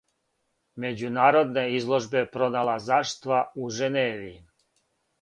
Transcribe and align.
Мађународне 0.85 1.67
изложбе 1.81 2.25
проналазаштва 2.33 3.45
у 3.63 3.73
Женеви. 3.81 4.35